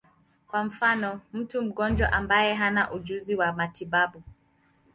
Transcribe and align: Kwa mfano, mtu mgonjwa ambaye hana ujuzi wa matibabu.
Kwa 0.47 0.63
mfano, 0.63 1.21
mtu 1.33 1.61
mgonjwa 1.61 2.11
ambaye 2.11 2.53
hana 2.53 2.91
ujuzi 2.91 3.35
wa 3.35 3.53
matibabu. 3.53 4.21